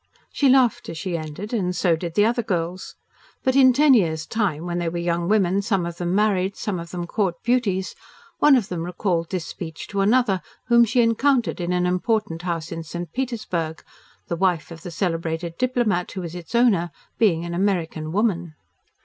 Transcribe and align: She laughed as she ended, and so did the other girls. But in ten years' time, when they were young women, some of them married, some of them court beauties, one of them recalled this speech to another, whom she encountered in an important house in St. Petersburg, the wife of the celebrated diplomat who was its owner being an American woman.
She 0.31 0.49
laughed 0.49 0.89
as 0.89 0.97
she 0.97 1.15
ended, 1.15 1.53
and 1.53 1.75
so 1.75 1.95
did 1.95 2.15
the 2.15 2.25
other 2.25 2.41
girls. 2.41 2.95
But 3.43 3.55
in 3.55 3.71
ten 3.71 3.93
years' 3.93 4.25
time, 4.25 4.65
when 4.65 4.79
they 4.79 4.89
were 4.89 4.97
young 4.97 5.29
women, 5.29 5.61
some 5.61 5.85
of 5.85 5.97
them 5.97 6.15
married, 6.15 6.55
some 6.57 6.79
of 6.79 6.89
them 6.89 7.05
court 7.05 7.35
beauties, 7.43 7.93
one 8.39 8.55
of 8.55 8.67
them 8.67 8.81
recalled 8.81 9.29
this 9.29 9.45
speech 9.45 9.85
to 9.89 10.01
another, 10.01 10.41
whom 10.69 10.85
she 10.85 11.03
encountered 11.03 11.61
in 11.61 11.71
an 11.71 11.85
important 11.85 12.41
house 12.41 12.71
in 12.71 12.81
St. 12.81 13.13
Petersburg, 13.13 13.83
the 14.27 14.35
wife 14.35 14.71
of 14.71 14.81
the 14.81 14.89
celebrated 14.89 15.55
diplomat 15.59 16.11
who 16.13 16.21
was 16.21 16.33
its 16.33 16.55
owner 16.55 16.89
being 17.19 17.45
an 17.45 17.53
American 17.53 18.11
woman. 18.11 18.55